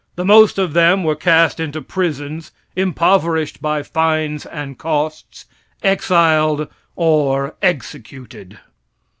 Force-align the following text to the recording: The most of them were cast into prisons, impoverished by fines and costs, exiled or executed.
The 0.15 0.25
most 0.25 0.57
of 0.57 0.73
them 0.73 1.03
were 1.03 1.13
cast 1.15 1.59
into 1.59 1.79
prisons, 1.79 2.51
impoverished 2.75 3.61
by 3.61 3.83
fines 3.83 4.47
and 4.47 4.75
costs, 4.75 5.45
exiled 5.83 6.67
or 6.95 7.53
executed. 7.61 8.57